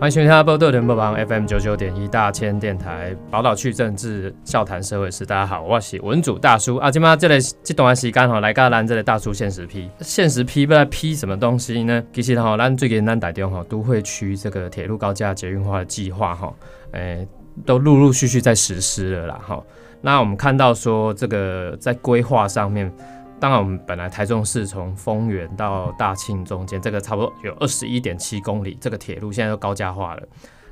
[0.00, 5.24] 欢迎收听《波多联播榜》FM 九九点一大千电台宝岛趣政治笑谈社会事。
[5.24, 6.90] 大家好，我是文主大叔啊。
[6.90, 12.02] 今嘛这里这段时间吼，来到咱这里大叔现实批，现实批不知道批什么东西呢？
[12.12, 16.52] 其实吼，咱最近咱台中吼都会区这个铁路高架捷运化的计划哈，
[16.90, 17.26] 诶，
[17.64, 19.62] 都陆陆续续在实施了啦哈。
[20.02, 22.92] 那我们看到说这个在规划上面。
[23.40, 30.22] 当然，我们本来台中市从丰原到大庆中间，这个差不多有二十一点七公里，这个铁路现在都高架化了。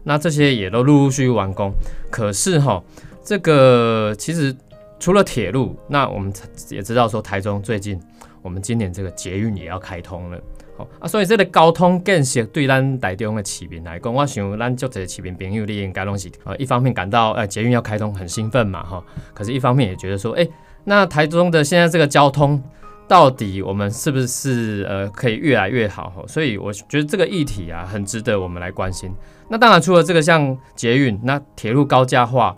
[0.04, 1.70] 那这些也都陆陆续续完工。
[2.10, 2.82] 可是哈，
[3.22, 4.56] 这个其实
[4.98, 6.32] 除了铁路，那我们
[6.70, 8.00] 也知道说，台中最近
[8.40, 10.40] 我们今年这个捷运也要开通了。
[10.78, 20.48] 好啊，所以这个交通建设对咱台中的市民来讲，我想咱就这市民朋友，你应该拢是呃一方面感到呃捷运要开通很兴奋嘛哈，可是一方面也觉得说，哎。
[20.84, 22.62] 那台中的现在这个交通，
[23.06, 26.24] 到底我们是不是呃可以越来越好？
[26.26, 29.12] 所以我觉得这个议题啊，很值得我们来关心。
[29.48, 32.56] 那当然除了这个像捷运，那铁路高架化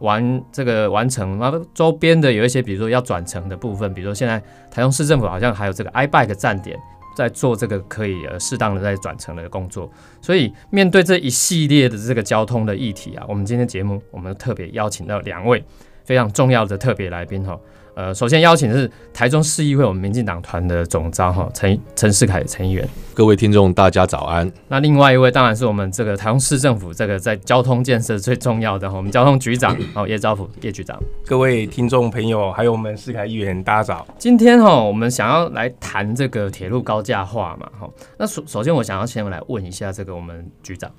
[0.00, 6.76] 完这个完成，那周边的有一些，比如说要转乘的部分，比如说现在台中市政府好像还有这个 iBike 站点
[7.16, 9.88] 在做这个可以呃适当的在转乘的工作。
[10.20, 15.64] 所以面对这一系列的这个交通的议题啊，我们今天节目我们特别邀请到两位。
[16.12, 17.58] 非常重要的特别来宾哈，
[17.94, 24.52] 呃，首先邀请的是台中市议会我们民进党团的总召哈陈陈世凯陈议员，各位听众大家早安。
[24.68, 34.06] 那另外一位当然是我们这个台中市政府这个在交通建设最重要的哈，我们交通局长 哦叶兆福叶局长，各位听众朋友还有我们世凯议员大家早。
[34.18, 37.88] 今天哈我们想要来谈这个铁路高架化嘛哈，
[38.18, 40.92] 那首首先我想要先来问一下这个我们局长。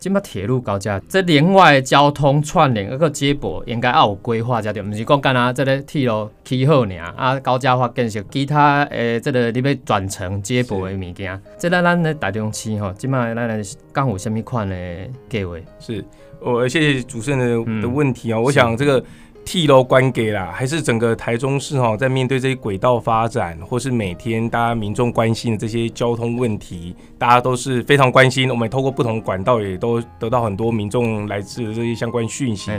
[0.00, 13.60] 即马铁路高架，即另外交通串联，那个接驳应该也有规划才对，不是讲干啊，这个铁路起好尔啊，高架化建设，其他诶，即个你要转乘接驳的物件，即个咱咧大中市吼，即马咱来
[13.94, 14.76] 讲有什么款的
[15.28, 15.56] 计划？
[15.78, 16.04] 是，
[16.40, 19.04] 我谢谢主持人的的问题啊，我想这个。
[19.44, 28.48] T 楼关给啦，还是整个台中市哈，在面对这些轨道发展，或是每天大家民众关心的这些交通问题，大家都是非常关心。
[28.48, 32.70] 我们透过不同管道，也都得到很多民众来自的这些相关讯息。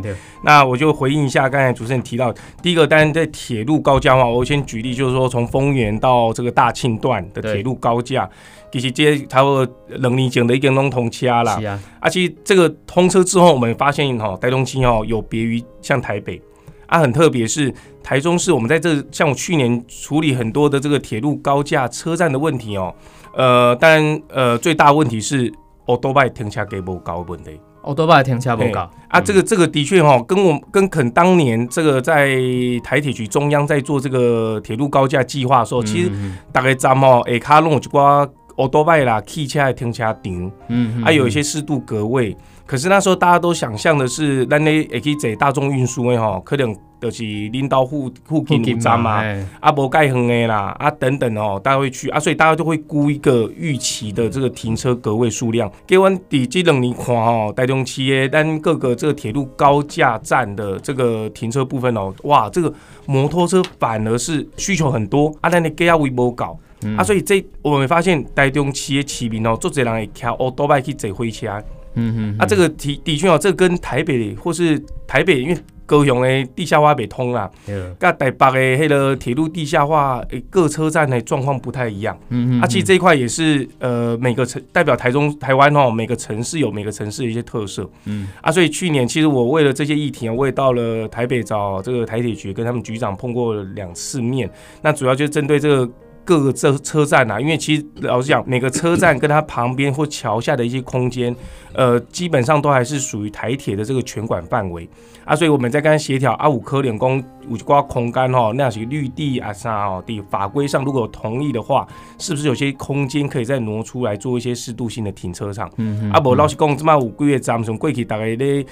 [0.44, 2.34] 那我就回应一下刚才主持人提到，
[2.64, 8.30] 第一个，当然在铁路高架化，我先举例，就是说从丰原到这个大庆段的铁路高架，
[8.72, 11.60] 其实这差不多两年前的一个拢通车啦。
[12.00, 16.42] 而且这个通车之后，我们发现哈，台中区哦，有别于像台北。
[16.92, 22.94] 啊，很特别，是台中市，我们在这像我去年处理很多的这个铁路高架车站的问题哦，
[23.34, 25.50] 呃，当然呃，最大问题是
[25.86, 32.36] 欧多拜停车给不高问题，欧多拜停车不高啊，这个这个的确哈，跟我跟肯当年这个在
[32.84, 36.12] 台铁局中央在做这个铁路高架计划的时候，其实
[36.52, 38.28] 大概站哦，下卡弄一挂
[38.58, 42.36] 欧多拜啦，汽车的停车场，嗯，还有一些适度隔位。
[42.66, 49.24] 可是那时候大家都想象的是，咱咧也可以坐大众运输的吼，可能就是领导附附近有站嘛，
[49.60, 55.70] 啊无盖远的啦，啊等等哦，大家会去啊，所以大家就会估一个预期的这个停车格位数量。
[55.86, 62.74] 给阮伫这两年看哦，台中企业但各个这个铁路高架站的这个停车部分哦，哇，这个
[63.06, 66.58] 摩托车反而是需求很多啊，咱的价位无高
[66.96, 71.62] 啊，所以这我们发现台中企业市民哦，做侪人会开哦，多摆去坐火车。
[71.96, 77.52] 嗯哼，啊，这个的的确哦，这跟台北或是台北，因为高雄的地下化北通啦，
[78.00, 82.18] 跟台北的迄个铁路地下化各车站的状况不太一样。
[82.30, 87.90] 嗯哼，啊，其实这一块也是呃每个城代表台中台湾哦，每个城市有每个城市的一些特色。
[88.06, 94.50] 嗯，啊，所以去年其实我为了这些议题啊，我也到了台北找这个台铁局跟他们局长碰过两次面，
[94.82, 95.92] 那主要就是针对这个。
[96.32, 101.36] 各个车车站呐，因为其实老实讲，每个车站跟它旁边或桥下的一些空间，
[101.74, 104.88] 呃，基本上都还是属于台铁的这个全管范围
[105.26, 111.86] 啊，所以我们在跟他协调啊，五科联工五瓜空干哈，那些绿地啊啥哦地法规上如果同意的话，
[112.18, 115.70] 是不是有些空间可以再挪出来做一些适度性的停车场？
[115.76, 118.66] 嗯嗯啊，不老实讲，这么五个月咱们从过去大概咧。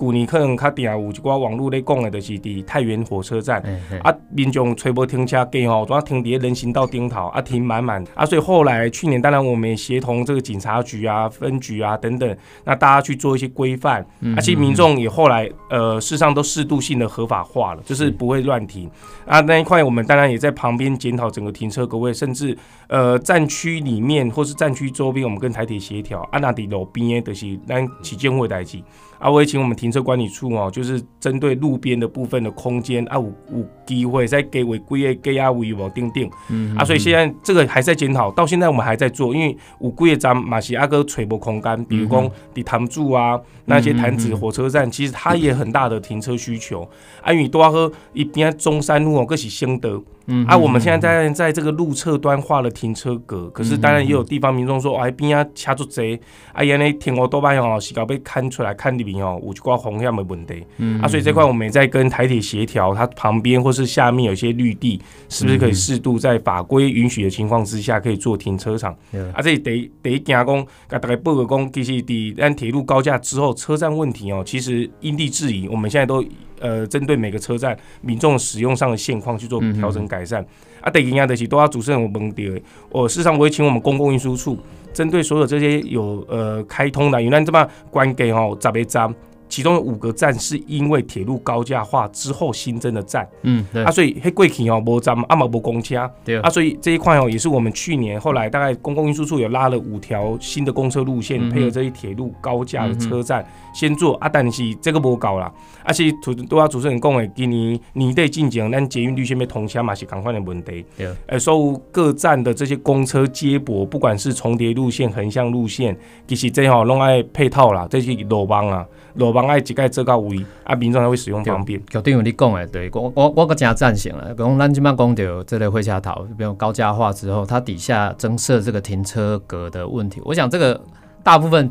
[0.00, 3.62] 旧年可能较定有一寡网络咧讲的，就是伫太原火车站。
[4.02, 8.02] 啊，民众吹波停车计吼，主停伫人行道顶头啊，停满满。
[8.14, 14.04] 啊，所以后来去年当然我们也协同这个警察局啊、分局啊等等，那大家去做一些规范，
[14.36, 18.90] 而且民众也后来呃，事实上都适度性的合法化了，就是不会乱停。
[19.26, 19.40] 啊。
[19.40, 22.56] 那一块我们当然也在旁边检讨整个停车格位，甚至
[22.88, 28.78] 呃站区里面或是站区周边，我们跟台铁协调，啊那伫路边的，就是咱起建会代志
[29.20, 29.90] 啊，我也请我们停。
[29.90, 46.88] 车管理处哦，就是针对路边的部分的空间啊，有有机会再给违规的给啊维无定定，嗯啊，所以现在这个还在检讨，到现在我们还在做，因为有规的站马西阿哥垂波空间，比如讲你潭柱啊，那些坛子火车站，其实它也很大的停车需求，
[47.20, 50.00] 啊，因为多喝一边中山路哦，更是兴德。
[50.30, 56.18] 嗯啊，我们现在在在这个路侧端画了停车格，可是当然也有地方民众说，哎边啊掐住贼，
[56.52, 60.64] 哎呀那停我多半哦，是搞被看出来看里面哦，有一挂红线的问题。
[60.78, 68.92] 嗯啊，所以这块我们也在跟台铁协调，它旁边或是下面有些绿地，是不是可以适度在法规允许的情况之下，可以做停车场？
[69.34, 76.24] 啊，这得得一讲讲，大概报个讲，其实伫按铁路高架之后，车站问题哦，其实因地制宜，我们现在都。
[76.60, 80.44] 呃，针对每个车站民众使用上的现况去做调整改善。
[80.80, 84.56] 啊，第二的是都要主持人我问到，我事实上我会请我们公共运输处，
[84.92, 89.12] 针对所有这些有呃开通的，原来这么关给吼十个站。
[89.50, 96.40] 其中有五个站是因为铁路高架化之后新增的站，嗯，啊，所以黑贵体哦，无站啊嘛无公车，对。
[96.40, 103.44] 啊，所以这一块哦也是我们去年后来大概公共运输处有拉了五条新的公车路线，配合这些铁路高架的车站
[103.74, 105.52] 先做啊，但是这个无搞啦，
[105.82, 115.96] 而且主都要主持人讲的，今年年底进境，咱捷运绿线要通车嘛是同款的问题，对，呃，所有各站的这些公车接驳，不管是重叠路线、横向路线，
[116.28, 118.86] 其实这吼拢爱配套啦，这些路网啊。
[119.14, 121.80] 路网爱一概做到位，啊，民众才会使用方便。
[121.86, 124.34] 就等于你讲的，对我我我个真赞成了。
[124.34, 130.80] 讲咱即摆讲到这类会下头，比如高架化之后，它底下增设这个停车格的问题，我想这个
[131.22, 131.68] 大部分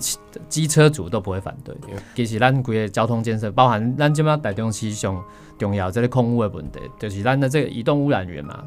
[0.48, 1.76] 机车主都不会反对。
[2.16, 5.22] 其实咱规个交通建设，包含咱即摆大中西上
[5.58, 8.64] 重要这类空污的问题，就是咱的这个移动污染源嘛，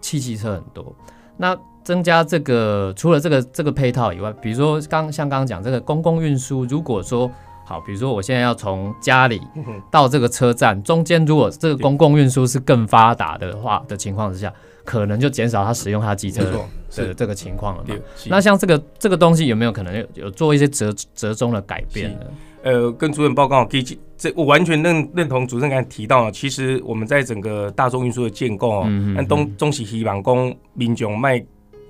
[0.00, 0.94] 汽汽车很多。
[1.36, 7.30] 那增加这个除了这个这个配套以外，比如说刚像刚刚讲这个公共运输，如果说
[7.66, 9.40] 好，比如说我现在要从家里
[9.90, 14.52] 到这个车站，中间如果这个公共运输是更发达的话的情况之下，
[14.84, 16.44] 可能就减少他使用他机车
[16.90, 17.84] 的这个情况了。
[18.26, 22.26] 那像这个这个东西有没有可能有有做一些折折中的改变呢？
[22.62, 28.82] 呃，跟主任报告，可以这我完全认认同主任刚才提到，其实我们在整个大众运输的建构哦，
[29.16, 31.44] 按东中西希望讲民众卖。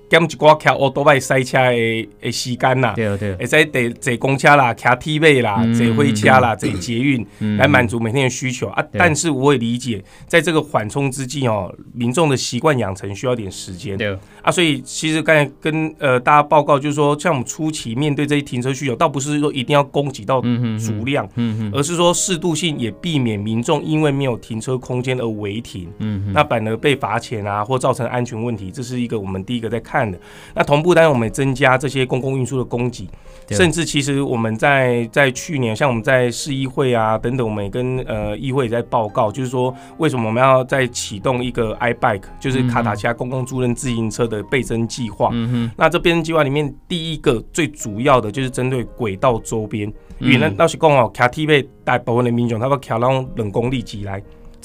[0.07, 7.25] 减一寡骑奥多拜赛车的的时间啦，对对，会使坐坐公车啦、骑 T 位啦、坐火车啦、坐捷运
[7.57, 8.85] 来满足每天的需求啊。
[8.93, 13.97] 但是我也理解，在这个缓冲之际哦，民众的习惯养成需要点时间。
[13.97, 20.39] 对啊，所以其实刚才跟呃大家报告，就是说，像我们初期面对这些停车需求，倒不是说一定要供给到
[20.77, 29.94] 足量，嗯而是说适度性也避免民众因为没有停车空间而违停，嗯那反而被罚钱啊，或造成安全问题，这是一个我们第一个在看。
[29.95, 30.19] 看的
[30.53, 33.07] 那同步，当然我们增加这些公共运输的供给，
[33.51, 45.29] 甚至其实我们在在去年，像我们在市议会啊等等，我们也跟呃议会也在报告，就是说为什么我们要再启动一个 iBike，就是卡塔加公共租赁自行车的倍增计划。
[45.31, 49.87] 嗯哼，那这倍增计划里面第一个最主要的就是针对轨道周边，
[50.19, 54.21] 因为那那是讲哦，卡 T 被大部分的民众他要卡那种冷公里机来。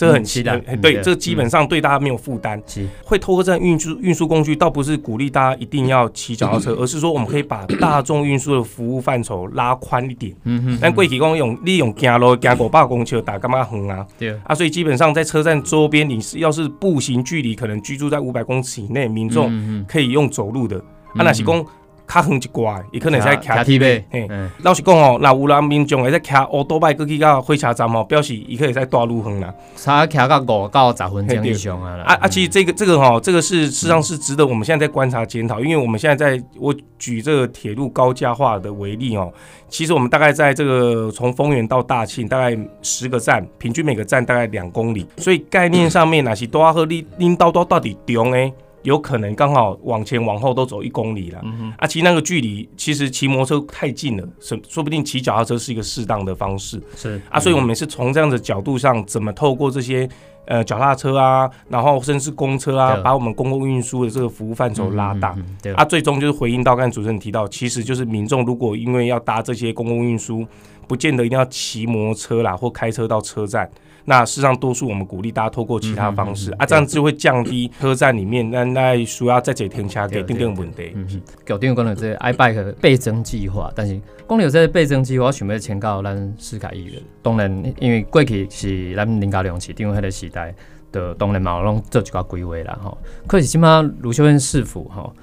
[0.06, 2.60] 这很期待，对，这基本上对大家没有负担，
[3.04, 10.34] 会透过这样运输运输工具，倒不是鼓励大家一定要骑脚踏车，而是说我们可以把大众运输的服务范畴拉宽一点。
[10.44, 14.06] 嗯哼，但贵体公用利用行路行五百公尺打干嘛远啊？
[14.18, 20.78] 对啊，所以基本上在车站周边，你是要是步行距离可能居住在五百公尺以内，民众可以用走路的。
[21.14, 21.66] 啊，那是讲。
[22.12, 24.04] 较远一挂，伊可能在骑 T 呗。
[24.10, 24.28] 嘿，
[24.62, 29.54] 老实讲哦，那有人民众会在骑乌多拜过去到火车站哦，表示伊可以在大路远啦。
[29.76, 32.02] 差骑到五到十分钟以上啊。
[32.04, 39.32] 啊啊，其实这个这个哈，这个是事实上是值得我们现在在观察检讨，因为我们现在在我举这个铁路高架化的为例哦，
[39.68, 48.52] 其实我们大概在这个从丰原到大庆大概十个站，平均每个站大概两公里，所以概念上面哪些多要和拎拎刀刀到底中诶。
[48.82, 51.42] 有可能刚好往前往后都走一公里了，
[51.76, 56.82] 啊，其实那个距离其实骑摩托车太近了，说说不定骑脚踏车是一个适当的方式。
[56.96, 60.08] 是啊，所以我们是从这样的角度上，怎么透过这些
[60.46, 65.36] 呃脚踏车啊，然后甚至公车啊，把我们公共运输的这个服务范畴拉大。
[65.62, 70.46] 对啊，最终就是回应到刚才主持人提到，其实就是民众如果因为要搭这些公共运输，
[70.88, 73.70] 不见得一定要骑摩托车啦，或开车到车站。
[74.04, 80.92] 那事实上，多数我们鼓励大家透过其他方式啊，这样就会降低车站里面那那需要再解停车给定定问题。
[80.94, 86.94] 嗯嗯，搞定讲了这 iBike 倍增计划，但是讲了这倍增计划，我想要请教咱施凯议员。
[87.22, 90.54] 当然，因为过去是咱林家良市长迄个时代
[90.90, 92.96] 的，当然嘛拢做一个规划啦吼。
[93.26, 95.14] 可是起码卢秀燕市府吼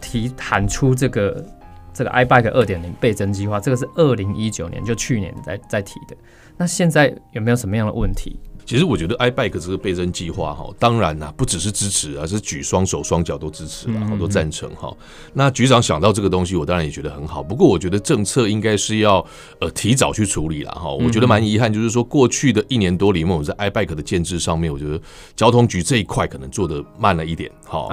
[0.00, 1.44] 提喊出这个
[1.92, 6.16] 这个 iBike 二点零倍增计划，这个是二零一九年就去年在在提的。
[6.56, 8.38] 那现在有没有什么样的问题？
[8.66, 14.94] 其实我觉得 iBike 这个倍增计划哈，当然呐，不只是支持，而是举双手双脚都支持了，好多赞成哈。
[15.32, 17.42] 那局长想到这个东西，我当然也觉得很好。
[17.42, 19.24] 不过我觉得政策应该是要
[19.60, 20.92] 呃提早去处理了哈。
[20.92, 25.00] 我觉得蛮遗憾，就是说过去的一年多里面，我在 iBike 的建制上面，我觉得
[25.34, 27.88] 交通局这一块可能做的慢了一点哈。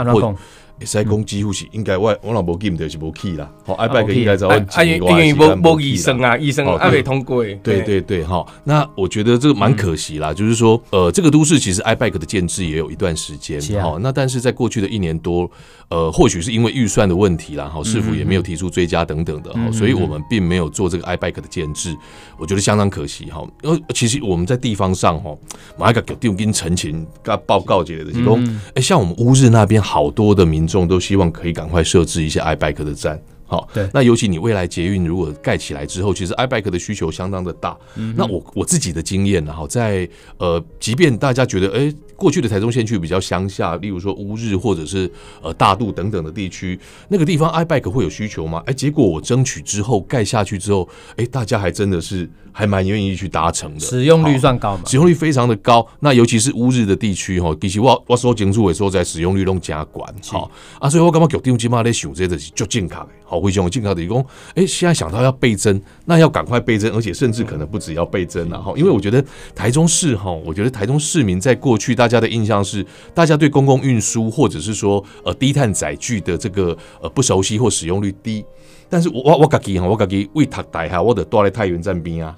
[0.81, 7.45] 塞工几乎是应该我我若无记唔得是无去啦，好，iBike 应该在我，因为无无医生啊，医生还没通过。
[7.63, 15.49] 对对对，哈，那我觉得这个蛮可惜啦，就是说，呃，这个都市其实 iBike 的建制也有一段时间，好，那但是在过去的一年多，
[15.89, 21.95] 呃，或许是因为预算的问题啦，哈，市府也没有提出追加等等的，哈，所以我们并没有做这个 iBike 的建制，
[22.37, 25.33] 我觉得相当可惜，哈，因为其实我们在地方上，哈，
[25.77, 30.65] 马一个给定跟陈情跟报告之类的，提供，哎，像我们乌日那边好多的民。
[30.65, 33.89] 民众都希望可以赶快设置一些 iBike 的站，好，对。
[33.93, 37.77] 那尤其你未来捷运如果盖起来之后，其实 iBike 的需求相当的大。
[38.15, 41.93] 那我我自己的经验呢，哈，在呃，即便大家觉得，哎。
[42.17, 45.11] 过去的台中县区比较乡下，例如说乌日或者是
[45.41, 48.63] 呃大肚等等的地区，那个地方 iBike 会有需求吗？
[48.65, 50.87] 哎，结果我争取之后盖下去之后，
[51.17, 54.83] 哎，大家还真的是还蛮愿意去达成的，使用率算高吗？
[54.85, 55.85] 使用率非常的高。
[55.99, 60.49] 那尤其是乌日的地区哈，其实我我所警处也说在使用率拢加管好
[60.79, 64.01] 啊，所以我感觉决定起码在想这个是足健康的，好，非常健康的。
[64.01, 64.25] 一共
[64.55, 69.21] 哎，现在想到要倍增，那要赶快倍增，而且甚至可能不止要倍增了哈，因为我觉得
[69.53, 72.05] 台中市哈，我觉得台中市民在过去大。
[72.05, 78.45] 家的印象是，大家对公共运输或者是说呃低碳载具的这个呃不熟悉或使用率低。
[78.87, 82.35] 但是我我我自己哈，我自己为他带哈，我得多来太原站边啊，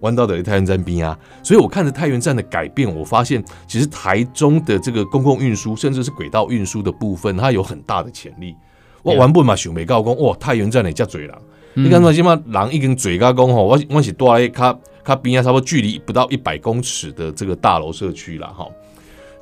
[0.00, 1.18] 弯道的太原站边啊。
[1.42, 8.56] 所以我看着太原站的改变，我发现其实台中的这个公共运输，甚至是轨道运输的部分，它有很大的潜力。
[9.02, 11.36] 我原本嘛想袂到讲哇，太原站里叫嘴狼，
[11.74, 18.72] 你看到起码人已经侪甲讲吼，我我是住咧较较边啊，差不多距离不到一百公尺的这个大楼社区啦吼。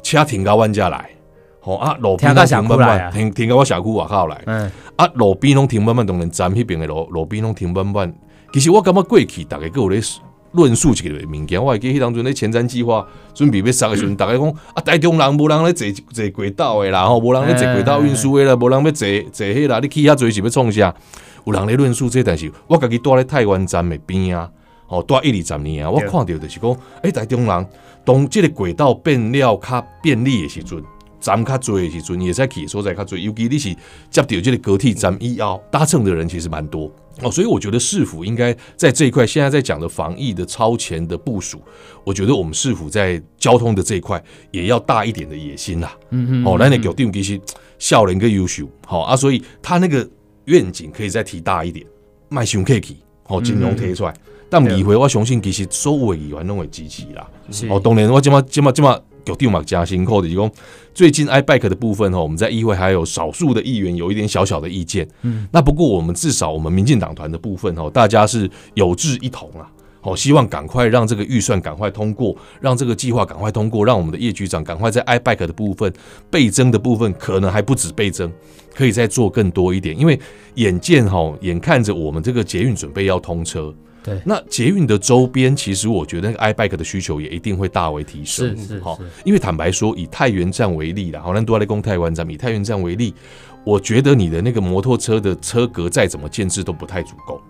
[0.03, 1.11] 车停到阮遮来，
[1.61, 4.41] 吼啊，路边拢停慢慢，停停到我小区外口来。
[4.47, 8.15] 嗯，啊，路边拢停慢慢，当然站迄边的路路边拢停慢慢。
[8.53, 10.01] 其实我感觉过去大概有咧
[10.53, 20.95] 论述一个物件，我会记迄当阵咧前瞻计划准备要杀的时阵，大概讲啊，台中人无人咧坐坐轨道的啦，吼，无人咧坐轨道运输的啦，无人要坐坐迄啦，你去遐做是要创啥？
[21.45, 24.51] 有人咧论述这，但是我家己住咧台湾站的边啊，
[24.87, 27.67] 吼，住一二十年啊，我看到就是讲，诶，台中人。
[28.05, 30.83] 当这个轨道变了较便利的时阵，
[31.21, 33.19] 站较多的时阵，也在去所在较多。
[33.19, 33.75] 尤其你是
[34.11, 36.91] 接到这个高铁站以后，搭乘的人其实蛮多
[37.23, 37.31] 哦。
[37.31, 41.61] 所以我觉得市府应该在这一块，现在在讲的防疫的超前的部署，
[42.05, 45.97] 我觉得我们市府在交通的这一块也要大一点的野心啦。
[46.11, 46.47] 嗯嗯。
[46.47, 47.41] 哦，那你搞定其实
[47.79, 49.17] 效能更优秀，好啊。
[49.17, 50.09] 所以他那个
[50.47, 51.85] 愿景可以再提大一点，
[52.29, 54.15] 卖熊 K K，好，金融贴出来。
[54.51, 57.29] 但议会我相信其实所有议员拢会支持啦。
[57.69, 58.99] 哦，当然我今嘛今嘛今嘛
[59.29, 60.51] 有定马加薪扣的，是讲
[60.95, 65.07] 最近 iBike 的部分哈，我们在议会还有少数的议员有一点小小的意见。
[65.23, 69.71] 嗯，那不过我们至少我们民进党团的部分哈，大家是有志一同啊。
[70.01, 75.93] 好，希望赶快让这个预算赶快通过，让这个计划赶快通过，让我们的叶局长赶快在 iBike 的部分
[76.31, 78.33] 倍增的部分，可能还不止倍增，
[78.73, 79.99] 可以再做更多一点。
[79.99, 80.19] 因为
[80.55, 83.75] 眼见哈，眼看着我们这个捷运准备要通车。
[84.09, 88.57] 对，那捷运的周边，其实我觉得那个 iBike 的需求也一定会大为提升。
[88.57, 93.15] 是是好，因为坦白说，以太原站为例啦，好，那多来攻太原站，以太原站为例，
[93.65, 97.41] 我觉得你的那个摩托车的车格再怎么建制都不太足够，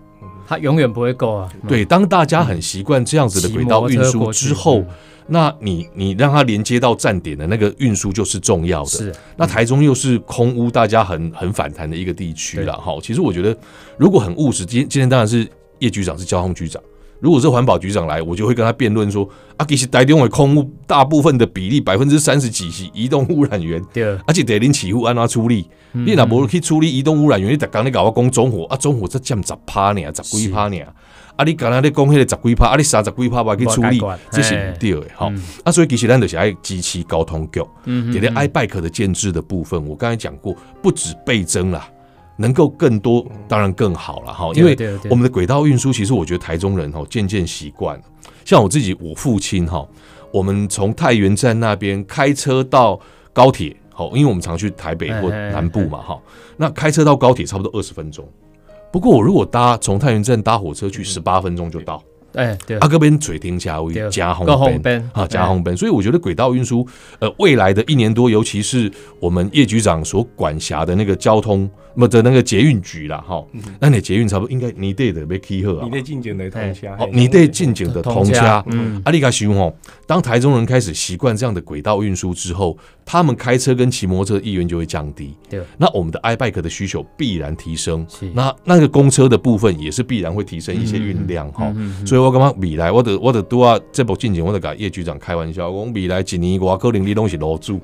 [0.47, 1.49] 它永远不会够啊。
[1.67, 4.83] 对，当大家很习惯这样子的轨道运输之后，
[5.27, 8.89] 那你你让它连接到站点的那个运输就是重要的。
[8.89, 12.73] 是，那台中又是空屋，大家很很反弹的一个地区了。
[12.73, 13.55] 哈，其实我觉得，
[13.97, 15.47] 如果很务实，今今天当然是。
[15.79, 16.81] 叶局长是交通局长，
[17.19, 25.67] 如果是环保局长来，我就会跟他辩论说：啊，其实台中的空污大部分的比例百分之三十几是移动污染源，对，而且得恁起户按哪处理？
[25.91, 30.79] 你若无去处理移动污染源，你特刚你搞我讲中火啊，中火才占十趴呢，十几趴呢，
[31.35, 33.99] 啊，你刚才你讲迄个十几趴，啊，你三十几趴吧去处理，
[34.31, 35.33] 这是唔对的哈。
[35.63, 41.83] 啊，所以其实咱就是爱支持交通局，嗯，连 iBike 的建制的部分，我刚才讲过，不止倍增了。
[42.39, 44.49] 能够更多，当然更好了哈。
[44.55, 44.75] 因为
[45.09, 48.01] 我们的轨道运输，其实我觉得台中人哈渐渐习惯
[48.45, 49.85] 像我自己，我父亲哈，
[50.31, 52.97] 我们从太原站那边开车到
[53.33, 56.17] 高铁，好，因为我们常去台北或南部嘛哈。
[56.55, 58.25] 那开车到高铁差不多二十分钟。
[58.91, 62.01] 不过我如果搭从太原站搭火车去，十八分钟就到。
[62.33, 65.47] 哎，对，啊，这边嘴停车位加红够方边啊，加哎。
[65.47, 66.87] 红边，所以我觉得轨道运输，
[67.19, 73.43] 呃，未来的一年多，尤其是我们叶局长所管辖的那个交通，不的那个捷运局啦，哈，
[73.79, 79.73] 那你捷运差不多应该你得的被 key 好啊你，在进前的通车，哦，你得进境的通车，嗯，阿里嘎熊哦，
[80.05, 85.35] 当台中人开始习惯这样的轨道运输之后，他们开车跟骑摩托车的意愿就会降低。
[85.49, 88.05] 对，那我们的 iBike 的需求必然提升。
[88.07, 91.73] 是，那那个公车的部分也是必然会提升一些运量哈。
[91.75, 92.05] 嗯。
[92.05, 97.79] 所以我感觉未来我得我得拄啊这部进前，我得甲叶局长开玩笑，讲未来一年我可能你拢是楼主，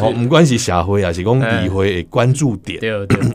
[0.00, 2.80] 哦，不管是社会还，是讲议会的关注点，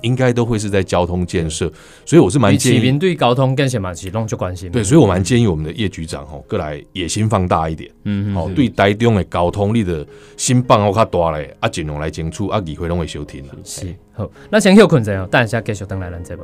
[0.02, 1.72] 应该都会是在交通建设，
[2.06, 4.72] 所以我是蛮建议市民对交通跟什么是拢就关心。
[4.72, 10.06] 对，所以我蛮建议我们的叶局长吼，过来野心放大一点，嗯，嗯好、对台中的交通你的
[10.38, 13.54] 心放我较大咧，啊，尽量来争取，啊，议会拢会收听啦。
[13.64, 16.44] 是好，那先休困者哦，等一下继续等来咱节目。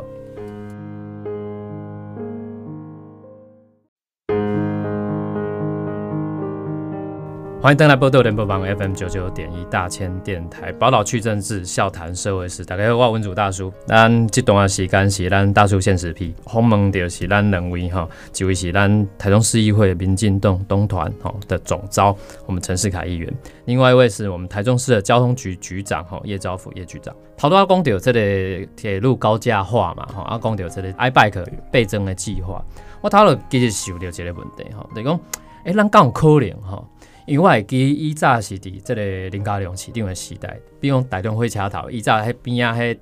[7.62, 12.66] 欢迎登来波多联播网 FM 九九点一大千电台，宝岛去政治，笑谈社会事。
[12.66, 13.72] 大家好，我文主大叔。
[13.86, 23.32] 咱这段时间是咱大叔现实批，访问的是咱两位哈，一位是咱台中市议会民进党东团哈的总召，我们陈世凯议员；
[23.66, 27.16] 另外一位是我们台中市的交通局局长哈叶兆福叶局长。
[27.38, 32.60] 头拄仔讲到这个铁路高架化嘛，哈，啊讲到这个 iBike 倍增的计划，
[33.02, 35.20] 我头路其实想到一个问题哈，就是讲，
[35.66, 36.84] 诶、咱敢有可能哈？
[37.32, 42.98] 因为我会记以早是伫即个林家良市场的时代，比如大众火车头，以早迄边啊，迄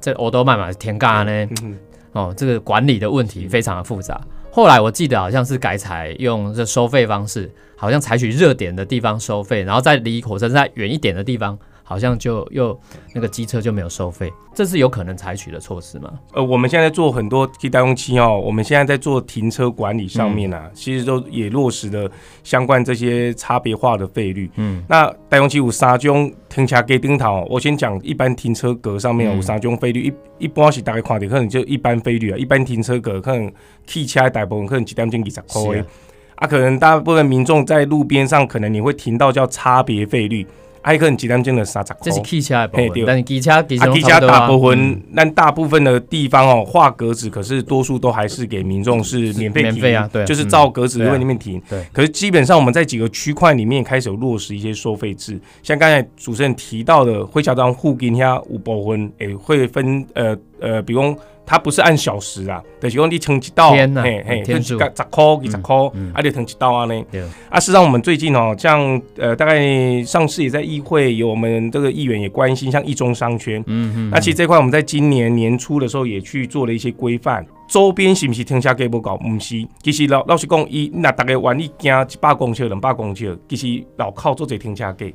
[0.00, 1.30] 这欧多曼嘛是天价呢，
[1.62, 1.78] 嗯
[2.12, 4.18] 哦，这个管理的问题非常的复杂。
[4.50, 12.76] 后来我记得好像是改采用这收费方式，好像采取热点的地方收费，然后在离火车站远一点的地方，好像就又
[13.14, 16.12] 那个机车就没有收费，这是有可能采取的措施吗？
[16.32, 22.10] 呃，我们现在做很多替代用期哦，我们现在在做停车管理上面啊，其实都也落实了
[22.42, 24.50] 相关这些差别化的费率。
[24.56, 29.36] 嗯，那代用期有三种停车给顶头，我先讲一般停车格上面嗯。
[29.36, 33.52] 有三种费率，一一般是大概看的可能就一般费率啊，一般停车格可能
[33.86, 35.78] 汽车的大部分可能一点钟二十块。
[35.78, 35.86] 啊。
[36.34, 40.46] 啊，可能大部分民众在路边上，可能你会停到叫差别费率，
[40.86, 42.12] 啊，可能几点钟的三十块这。
[42.12, 50.48] 是汽车的部分但是机车啊，都地下大部分，但大部分的地方哦，画格子，可是多数都还是给民众是免费停，免费啊对就是嗯。
[50.48, 51.60] 照格子位里面停。
[51.68, 67.04] 对可是基本上我们在几个区块里面开始有落实一些收费制，像刚才主持人提到的，会桥当户给下五部分，诶，会分呃呃，比如讲它不是按小时啊，就是讲你乘一道，嘿嘿，天数十块、二十块嗯，啊，你乘一道啊呢。
[67.48, 79.16] 啊，事实上我们最近哦，像呃，大概上次也在议会有我们这个议员也关心，像一中商圈，嗯嗯，那其实这块我们在今年年初的时候也去做了一些规范，周边是不是停车格不高？
[79.16, 85.06] 不是，其实老老实讲，伊那大概愿意行一百公尺、两百公尺，其实老靠做这停车格。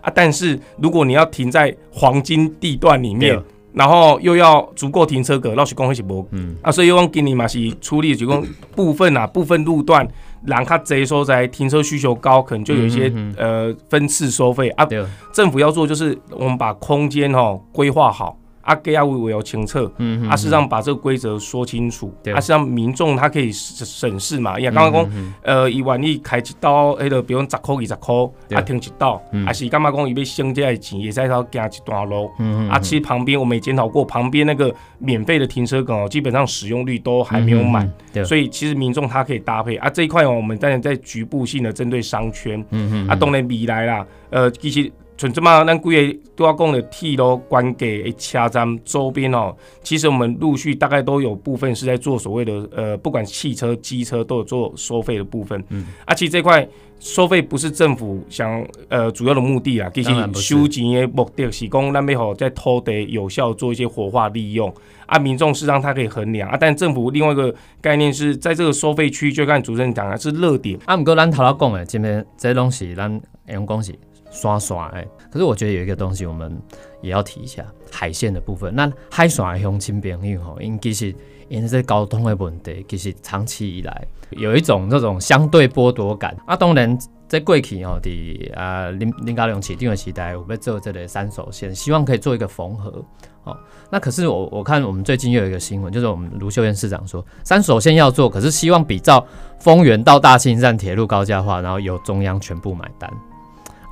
[0.00, 0.10] 啊。
[0.14, 3.42] 但是如果你要停在黄金地段里面对，
[3.76, 6.72] 然后又要足够停车格，老实讲，那是无嗯啊。
[6.72, 8.42] 所以我讲今年嘛是处理就讲
[8.74, 10.08] 部分啊，部分路段。
[10.46, 14.84] 人较贼所在，停车需求高，可能就有一些、嗯呃分次收费啊。
[14.86, 22.32] 对，政府要做就是我们把空间哦规划好，啊，给啊为为要清澈，嗯嗯啊，事实上把这个规则说清楚，对。
[22.34, 28.14] 啊，实际上民众他可以审审视嘛，因为刚刚讲，嗯呃，伊愿意开一刀，迄个比如十块二十块，
[28.48, 28.58] 对。
[28.58, 29.46] 啊，停一道，嗯。
[29.46, 32.30] 还是干嘛讲伊要省这个钱，也在要行一段路。
[32.38, 39.76] 嗯啊，其实旁边我们也检讨过，旁边那个免费的停车梗哦，基本上使用率都还没有满，，对，所以其实民众他可以搭配。
[39.76, 39.88] 啊。
[39.88, 55.62] 这一块哦，我们当然在局部性的针对商圈，嗯嗯啊，当然未来啦，呃，其实像即马咱规个都要讲的铁路关给的车站周边哦，其实我们陆续大概都有部分是在做所谓的呃，不管汽车、机车都有做收费的部分。
[55.70, 56.68] 嗯，啊，其实这块
[57.00, 64.72] 收费不是政府想呃主要的目的啊，其实收钱的目的是讲咱要好在土地有效做一些活化利用。
[65.06, 73.08] 啊，民众是让他可以衡量啊，但政府另外一个概念是在这个收费区，就刚才主持人讲的是热点，啊，毋过咱头头讲的，这边这拢是咱
[73.46, 73.94] 会用讲是
[74.36, 75.02] 刷刷的。
[75.32, 76.60] 可是我觉得有一个东西我们
[77.00, 78.74] 也要提一下，海线的部分。
[78.74, 81.14] 那海线的乡亲朋友吼，因其实
[81.48, 86.36] 因这交通的问题，其实长期以来有一种这种相对剥夺感。
[86.46, 86.96] 啊，当然
[87.26, 93.02] 在过去吼，伫啊林林家良市长的时代，我们做这个三手线，希望可以做一个缝合。
[93.44, 93.56] 哦，
[93.90, 99.24] 那可是我我看我们最近又有一个新闻，就是我们卢秀燕市长说，三手线要做，可是希望比照
[99.60, 103.08] 丰原到大庆站铁路高架化，然后由中央全部买单。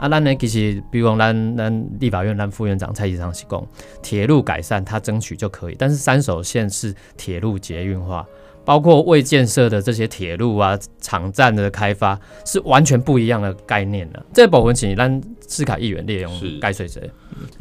[0.04, 3.66] 啊，咱呢其实，比如讲咱咱立法院咱副院长蔡其昌是讲，
[4.02, 8.26] 铁路改善他争取就可以，但是三手线是铁路捷运化，
[8.64, 14.24] 包括未建设的这些铁路啊、场站的开发，是完全不一样的概念的。
[14.32, 17.10] 这保文请让市卡议员利用是该谁谁？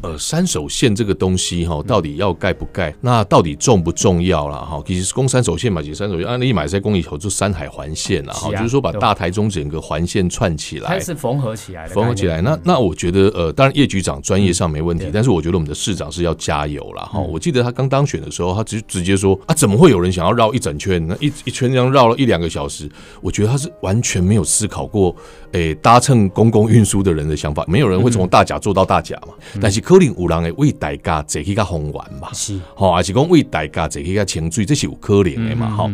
[0.02, 2.94] 呃，三手线这个东西哈，到底要盖不盖？
[3.02, 4.64] 那到底重不重要了？
[4.64, 4.82] 哈？
[4.86, 10.90] 其实是攻山手线嘛，其实三手线按你买在公里头就山海环线了哈，啊就是说把大台中整个环线串起来。
[10.90, 17.20] 它是缝合起来的，缝合起来，那那我觉得，呃，当然叶局长专业上没问题对，但是我觉得我们的市长是要加油了哈。
[17.20, 20.93] 嗯我记得他刚当选的时候，他直直接说啊，怎么会有人想要绕一整圈？
[21.00, 22.90] 那一一圈这样绕了一两个小时，
[23.22, 25.16] 我觉得他是完全没有思考过，
[25.52, 29.34] 诶，搭乘公共运输的人的想法，没有人会从大甲坐到大甲嘛。
[29.62, 32.30] 但是可能有人会为大家坐去个红丸嘛。
[32.34, 35.90] 是吼，还是讲为大家坐去个清水，这是有可能的嘛，吼、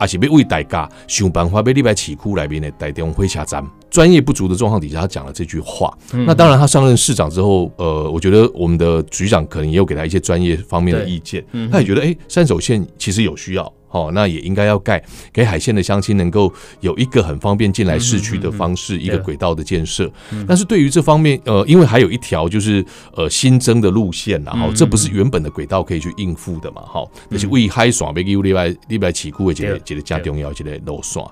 [0.00, 3.64] 也是要为大家想办法，要你来市区内面的台中火车站。
[3.90, 5.92] 专业不足的状况底下，他讲了这句话。
[6.12, 11.44] 那当然，他上任市长之后，呃，我觉得我们的局长可能也有给他一些专业方面的意见。
[11.70, 13.70] 他也觉得，哎、山手线其实有需要。
[13.92, 15.02] 哦，那也应该要盖，
[15.32, 20.10] 给海线的乡亲能够有一个很方便进来市区的方式，一个轨道的建设。
[20.48, 31.22] 但是对于这方面，呃，因为还有一条就是呃新增的路线然后这不是原本的轨道可以去应付的嘛，哈，那是为海线要给另外另外起库的一个一个加重要一个路线。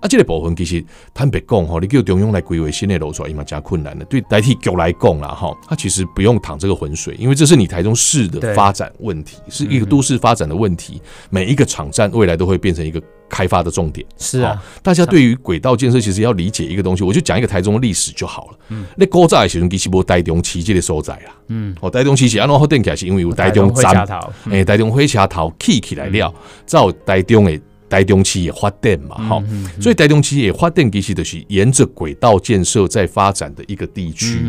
[0.00, 4.04] 啊，这个部分其实坦白讲，哈，你叫中央来规划新的路线，伊嘛加困难的。
[4.04, 14.06] 对代替局来讲啦，哈，它其实不用淌这个浑水，因为这是你台中市的发展问题，是一个都市发展的问题，每一个场站未来都会变成一个开发的重点。
[14.18, 18.58] 是啊，大家对于轨道建设其实要理解一个东西，我就讲一个台中的历史就好了。
[18.68, 21.34] 嗯，那古早的时候其实无台中奇迹的所在啦。
[21.48, 24.06] 嗯，哦，台中奇迹安怎好点起来，是因为有台中会站
[24.50, 26.32] 诶，台中火车头起起来了，
[26.66, 27.60] 才有台中的
[27.92, 29.44] 台中市的发展嘛，哈、
[29.78, 34.40] 所以台中市的发展其实就是沿着轨道建设在发展的一个地区。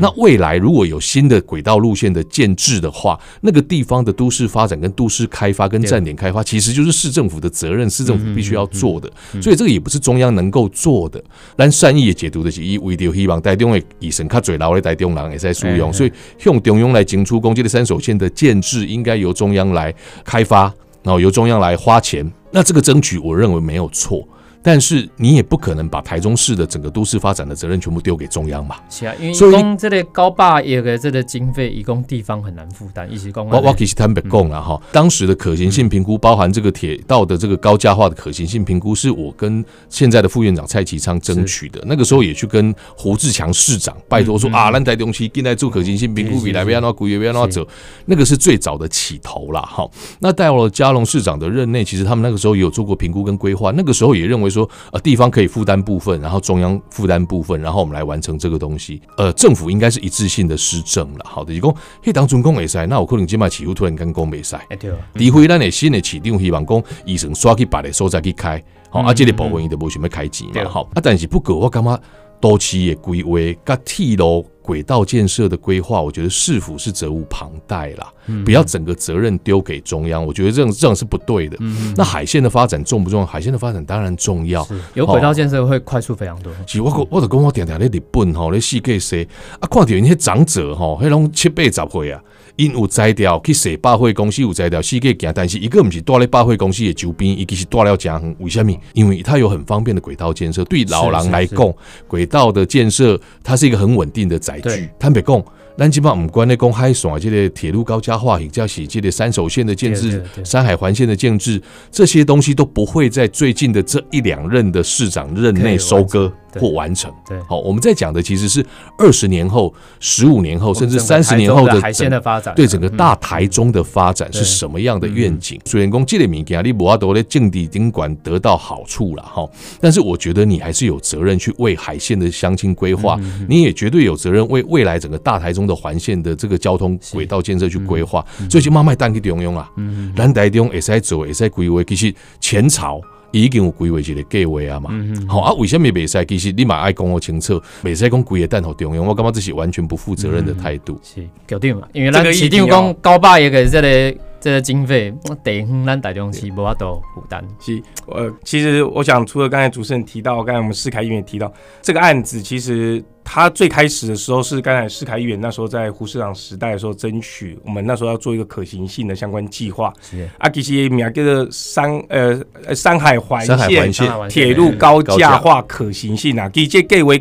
[0.00, 9.12] 那未来如果有新的轨道路线的建制的话，那个地方的都市发展跟都市开发跟站点开发，其实就是市政府的责任，市政府必须要做的。
[9.42, 11.22] 所以这个也不是中央能够做的。
[11.54, 16.10] 但善意的解读的是，以为着希望台中的以省较最老的台中人也在使用，所以
[16.44, 20.62] 用中央来进出攻击的三手线的建制，应该由中央来开发，
[21.02, 22.32] 然后由中央来花钱。
[22.56, 24.26] 那这个争取，我认为没有错。
[24.66, 28.74] 但是你也不可能把台中市的整个都市发展的责任全部丢给中央嘛。
[28.90, 41.80] 是啊，因为所以讲这个高坝也个这个经费，一共地方很难负担，一起讲我我其实坦白讲了哈，当时的可行性评估，包含这个铁道的这个高架化的可行性评估，是我跟现在的副院长蔡其昌争取的。
[41.86, 47.64] 那个时候也去跟胡志强市长拜托说啊，咱台中市进来做可行性评估，比来不要那古也不要那走，
[48.06, 49.60] 那个是最早的起头啦。
[49.60, 49.88] 哈。
[50.18, 59.00] 那到了嘉隆市长的任内，其实他们那个时候也有做过评估跟规划，那个时候也认为说，呃，地方可以负担部分，然后中央负担部分，然后我们来完成这个东西。
[59.16, 61.24] 呃，政府应该是一致性的施政了。
[61.24, 64.64] 好的，一共黑当准公没赛，那我可能今麦起户突然间讲没赛。
[64.70, 72.00] 哎对，离开咱的新的市长，希望讲医生刷去别的所在去开，好、啊，这个部分伊就无想要开钱嘛，好啊，但是不过我感觉
[72.40, 73.32] 都市的规划、
[73.64, 78.12] 甲铁路轨道建设的规划，我觉得市府是责无旁贷啦，
[78.44, 81.56] 不要整个责任丢给中央，我觉得这样这样是不对的。
[81.96, 83.26] 那海线的发展重不重要？
[83.26, 84.64] 海线的发展当然重要。
[84.64, 86.52] 是有轨道建设会快速非常多。
[86.66, 89.24] 其实我我就讲我点点咧日本吼咧世界说
[89.60, 92.20] 啊，看到那些长者吼，迄拢七八十岁啊，
[92.56, 98.36] 因有才调去设百货公司有才调世界行，但是一个毋是住咧百货公司的周边，伊其实住了真远。
[98.40, 98.72] 为什么？
[98.94, 101.74] 因为它有很方便的轨道建设，对老人来讲，
[102.08, 104.88] 轨道的建设它是一个很稳定的载具。
[104.98, 105.42] 坦白讲。
[105.78, 117.12] 咱即摆毋管咧讲海线这个铁路高架化，或者是这个三手线的建制山海环线的建制，这些东西都不会在最近的这一两任的市长任内收割对或完成。
[117.28, 117.38] 对。
[117.48, 118.64] 好，我们在讲的其实是
[118.98, 125.60] 二十年后、十五年后，甚至三十年后的海鲜的发展，对整个大台中的发展是什么样的愿景？
[125.64, 129.48] 虽然讲这个物件你无法多在境地经管得到好处了哈，
[129.80, 138.24] 但是我觉得你还是有责任去为海鲜的乡亲规划，你也绝对有责任为未来整个大台中的环线的这个交通轨道建设去规划。
[138.50, 139.68] 所以就慢慢带去中央啊，
[140.16, 143.00] 咱台中会使做，会使规划，其实前朝。
[143.42, 144.90] 已经有规划一个计划啊嘛，
[145.28, 146.24] 好、啊，为什么袂使？
[146.26, 150.98] 其实你嘛爱讲我清楚，袂使讲规个蛋好中央，我感觉这是完全不负责任的态度。
[151.02, 151.86] 是搞定嘛？
[151.92, 154.14] 因为咱市定要讲高霸也给这个
[154.46, 157.44] 这个经费，地方咱台中市无法度负担。
[157.58, 169.92] 是，呃，其实我想，除了刚才主持人提到，刚才我们世凯议员也提到这个案子，其实他最开始的时候是刚才世凯议员那时候在胡市长时代的时候争取，我们那时候要做一个可行性的相关计划。
[170.00, 177.12] 是啊，其实名叫做山呃呃山海环线线铁路高架化可行性啊，其实这计划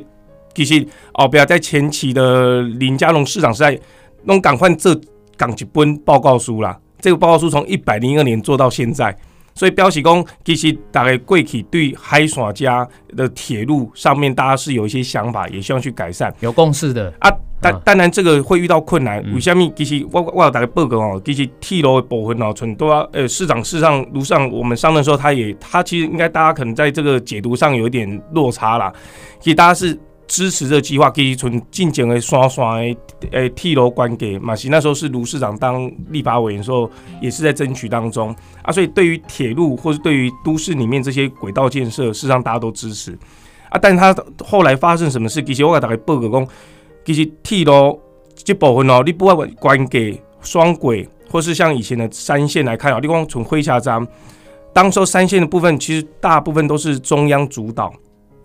[0.53, 3.75] 其实哦，不要在前期的林佳龙市长时代，
[4.25, 4.95] 弄赶快这
[5.35, 6.79] 港一本报告书啦。
[7.05, 9.15] 这个报告书从一百零二年做到现在，
[9.53, 17.31] 所以标喜公其实大概贵体对海耍家的铁路上面，大家是有一些想法，也希望去改善，有共识的啊。
[17.61, 19.71] 但当然这个会遇到困难，为什么？
[19.75, 28.91] 其实我我有大概报告哦，其实铁路的部分哦，从都要呃市长事实上如上我们上任的时候，他也他其实应该大家可能在这个解读上有一点落差啦。
[29.39, 29.95] 其实大家是。
[30.27, 32.95] 支持这计划，可以从进前的刷刷的
[33.31, 36.89] 诶铁路关给马西，那时候是卢市长当立法委员的时候，
[37.21, 38.71] 也是在争取当中啊。
[38.71, 43.17] 所以对于铁路或是对于都市里面这些轨道建设，事实上大家都支持
[43.69, 43.77] 啊。
[43.79, 45.43] 但是他后来发生什么事？
[45.43, 46.47] 其实我大概报个讲，
[47.05, 47.99] 其实铁路
[48.33, 54.05] 这部分哦，你不管关给双轨，或是像以前的三线来看啊，你光从灰下站，
[54.73, 57.93] 当时候三线的部分，其实大部分都是中央主导。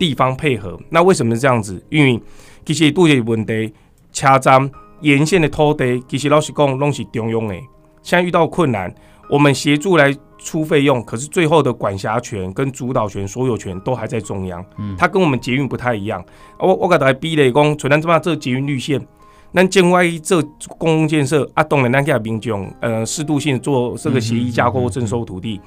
[0.01, 1.81] 地方配合，那为什么是这样子？
[1.91, 2.19] 因为
[2.65, 3.71] 其实都有问题，
[4.11, 4.71] 车站
[5.03, 7.55] 沿线的土地，其实老实讲，拢是中央的。
[8.03, 8.93] 现在遇到困难，
[9.29, 14.65] 我们协助来出费用，可是最后的管辖权、跟主导权、所有权都还在中央。
[14.79, 16.25] 嗯，它跟我们捷运不太一样。
[16.59, 19.07] 我我给大家比例讲，像咱这嘛这捷运绿线，
[19.53, 20.41] 咱境外这
[20.79, 25.61] 公共建设啊，当然咱给民众呃适度性做这个协议架构征收土地。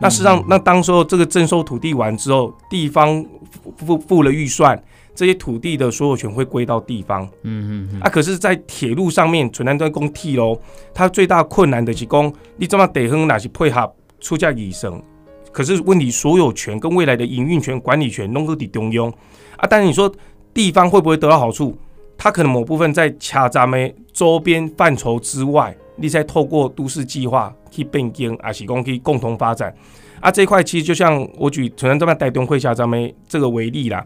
[0.00, 3.24] 那实际上，那当时候这个征收土地完之后，地方
[3.76, 4.82] 付付了预算，
[5.14, 7.28] 这些土地的所有权会归到地方。
[7.42, 8.00] 嗯嗯。
[8.00, 10.58] 啊，可是，在铁路上面，纯南端公替喽，
[10.94, 15.02] 它最大困难的是讲，你怎么得哼哪些配合出价医生？
[15.52, 19.10] 可是问题，所有权跟未来的营运权、管理权弄都得中庸
[19.56, 19.66] 啊。
[19.68, 20.10] 但是你说
[20.54, 21.76] 地方会不会得到好处？
[22.16, 27.54] 它可能某部分在卡咱们周边范畴之外，你再透过都市计划。
[27.72, 29.72] 去变更，还是讲去共同发展
[30.18, 30.28] 啊？
[30.28, 34.04] 这一块其实就像我举纯南这边带动会下咱们这个为例啦。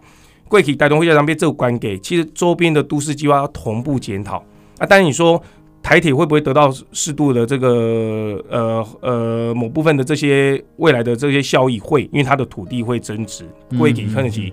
[0.49, 4.37] 贵体带动会下咱们这个关给，其实周边的都市计划要同步检讨
[4.77, 4.87] 啊。
[4.87, 5.43] 但是你说
[5.83, 11.81] 台铁会不会得到适度的这个呃呃某部分的这些未来的这些效益？
[11.81, 14.53] 会，因为它的土地会增值，贵体可能是。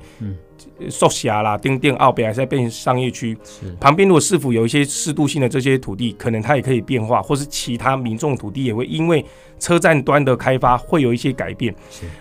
[0.89, 3.37] 缩狭啦，丁丁奥北还在变商业区，
[3.79, 9.25] 旁边如果是否有一些适度性的这些土地，可能它也可以变化，或是其他民众土地也会因为
[9.59, 11.73] 车站端的开发会有一些改变。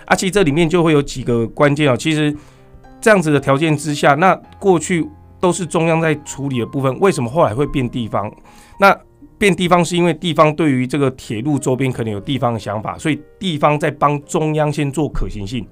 [0.05, 1.97] 啊，其实这里面就会有几个关键哦。
[1.97, 2.35] 其实
[3.01, 5.07] 这样子的条件之下，那过去
[5.41, 8.31] 都是中央在处理的部分，为什么后来会变地方？
[8.79, 8.95] 那
[9.39, 15.67] 变地方是因为地方对于这个铁路周边可能有地方的想法，所以地方在帮中央先做可行性。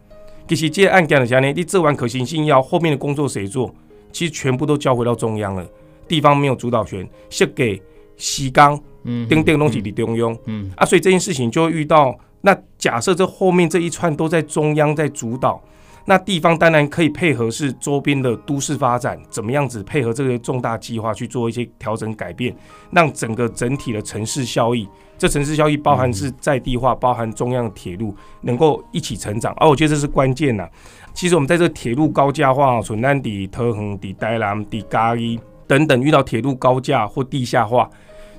[0.57, 3.75] 其实这案件的下呢，你做完可行性要后面的工作谁做？
[4.11, 5.67] 其实全部都交回到中央了，
[6.09, 7.81] 地方没有主导权，设给
[8.17, 12.19] 西钢，嗯，等等东西的中央，嗯啊，所以这件事情就会遇到。
[12.41, 15.63] 那假设这后面这一串都在中央在主导，
[16.09, 22.57] 那地方当然可以配合是周边的都市发展，怎么样子配合这个重大计划去做一些调整改变，
[22.90, 24.88] 让整个整体的城市效益。
[25.18, 30.66] 这城市效益包含是在地化，包含中央铁路能够一起成长，而我觉得这是关键呐。
[31.12, 37.87] 其实我们在这个铁路高架化、纯南底、特横、底台南、底嘉义等等，遇到铁路高架或地下化，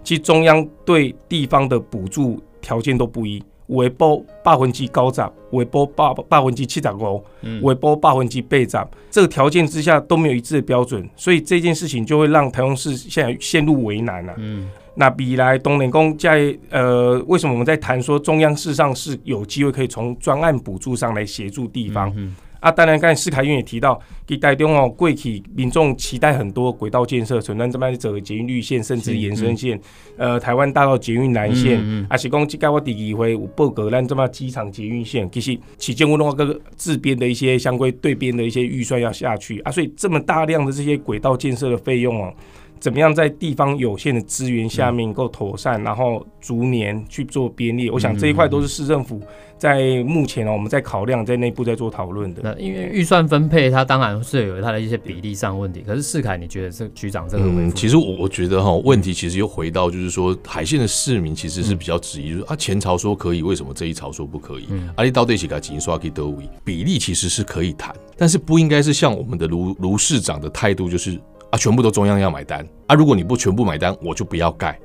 [0.03, 7.23] 其实中央对地方的补助条件都不一，微波八分之高涨，微波八八分之七十五，
[7.61, 14.33] 微波八分之被涨，这个条件之下都没有一致的标准，所以这件事情就会让台中市现在陷入为难了。
[14.37, 22.13] 嗯那比来东联工在呃，为什么我们在谈说中央事实上是有机会可以从专案补助上来协助地方？
[22.59, 29.79] 啊，当然刚才施凯运也提到，给台中哦，贵体民众期待很多轨道建设，存在这边整个捷运绿线，甚至延伸线，
[30.17, 42.33] 呃，台湾大道捷运南线，嗯啊，是讲即个我第二回有报告咱这么机场捷运线，其实起建物的话，各个自编的一些相关对边的一些预算要下去啊，所以这么大量的这些轨道建设的费用哦。
[42.79, 47.91] 怎么样在地方有限的资源下面够妥善，然后逐年去做编列？
[47.91, 49.21] 我想这一块都是市政府
[49.57, 52.41] 在目前呢，我们在考量，在内部在做讨论的。
[52.41, 55.83] 那因为预算分配，它当然是有它的一些比例上问题。
[55.85, 57.43] 可是世凯，你觉得这局长这个？
[57.43, 64.67] 嗯，其实我我觉得哈，问题其实又回到就是说，海线的市民其实是比较质疑，就是啊，前朝说可以，为什么这一朝说不可以？
[64.95, 66.49] 阿里到底起个几刷可以得位？
[66.63, 71.19] 比例其实是可以谈，但是不应该是像我们的卢卢市长的态度，就是。
[71.51, 72.95] 啊，全部都中央要买单啊！
[72.95, 74.79] 如果你不全部买单，我就不要盖。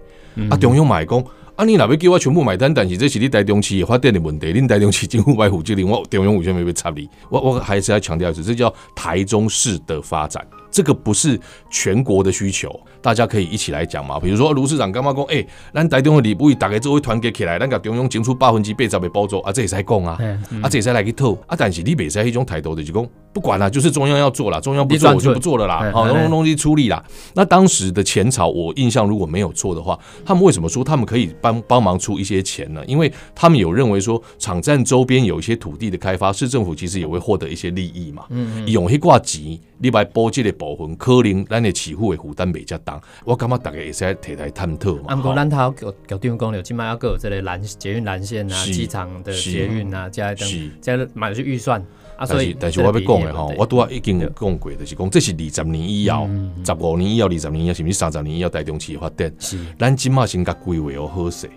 [0.51, 1.25] 啊，中央买工
[1.57, 2.73] 啊，你哪边给我全部买单？
[2.73, 7.09] 但是这是你台中企业发电的问题，你台中市政府买户机令，我中央完全没被插你。
[7.29, 10.45] 我我还是要强调一次，这叫台中市的发展。
[10.71, 11.39] 这个不是
[11.71, 12.69] 全国的需求，
[13.05, 14.19] 大家可以一起来讲嘛。
[14.19, 20.19] 比如说卢市长刚刚讲，哎，咱台中的礼物大概做会团结起来，咱甲中央争取百分之八十的包装啊，这也是讲啊，
[20.63, 27.05] 啊这也是来去讨啊，但是你袂使迄种态度的就讲，不管啦，就是中央要做了，中央不做我就不做了啦，好，东东西出力啦。
[27.35, 32.83] 那当时的前朝，我印象如果没有错的话，他们为什么说他们可以帮帮忙出一些钱呢？
[32.87, 38.25] 因为他们有认为说，场站周边有一些土地的开发，市政府其实也会获得一些利益嘛。
[38.31, 39.59] 嗯，用迄挂钱。
[39.77, 43.09] 你来补这个部分，可能咱的起付的负担比较重。
[43.25, 45.03] 我感觉大家会使提来探讨嘛。
[45.09, 50.49] 啊，不过咱头脚脚地方讲了，起码要有这个蓝捷运蓝线啊，机场的捷运啊，加等，
[50.81, 51.85] 加买去预算
[52.17, 52.27] 啊。
[52.27, 56.29] 所以，但是我要讲的吼，我都已经讲过，就是讲这是二十年以后，
[56.65, 59.33] 十五年以后，二十年以后，甚至三十年以后，台中市发展，
[59.79, 61.51] 咱起码先甲规划好好势。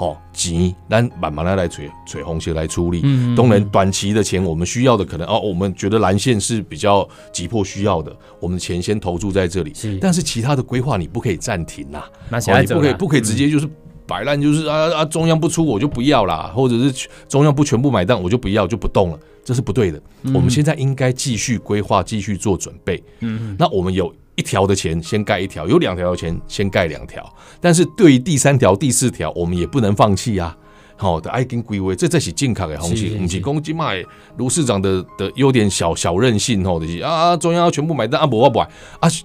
[0.00, 3.00] 好钱，咱慢慢来来找找红线来处理。
[3.02, 9.74] 嗯当然，短期的钱我们需要的可能哦，我们觉得蓝线是比较急迫需要的，我们的钱先投注在这里。
[9.74, 13.68] 是但是其他的规划你不可以暂停呐，你不可以不可以直接就是
[14.06, 20.00] 摆烂，就是啊啊中央不出我就不要啦，或者是中央不全部买单我就不要就不动了，这是不对的。
[20.26, 23.02] 我们现在应该继续规划，继续做准备。
[23.18, 24.14] 嗯，那我们有。
[24.38, 27.28] 一条的钱先盖一条，有两条的钱先盖两条，
[27.60, 30.56] 但是对于第三条、第四条，我们也不能放弃啊。
[30.98, 34.04] 好的，爱跟归位，这这是正确的红旗，不是讲今麦
[34.36, 38.68] 卢市长的的有点小小任性吼，就是啊中央要全部买单啊不不不啊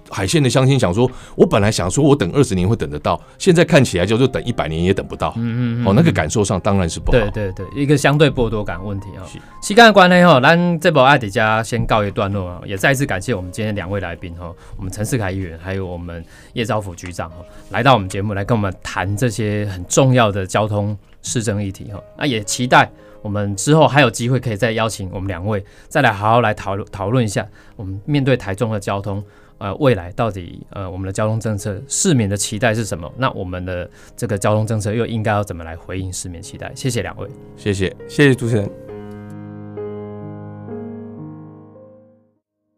[0.09, 9.25] 海线的乡亲想说，我本来想说我等二十年会等得到，现在看起来就就等一百年也等不到，嗯嗯哦那个感受上当然是不好，对对对，一个相对剥夺感问题啊。
[9.61, 17.37] 时间关系哈，咱这部爱迪家先告一段落啊，也再次感谢我们今天两位来宾哈，我们陈世凯议员还有我们叶兆福局长哈，
[17.71, 20.95] 来到我们节目来跟我们谈这些很重要的交通。
[21.23, 22.87] 市政议题哈，那也期待
[23.23, 29.23] 我们之后还有机会可以再邀请我们两位再来好好来讨论讨论一下，我们面对台中的交通，
[29.57, 33.11] 呃，未来到底呃我们的交通政策市民的期待是什么？
[33.17, 36.71] 那我们的这个交通政策又应该要怎么来回应市民期待？
[36.75, 38.82] 谢谢两位，谢谢谢谢主持人。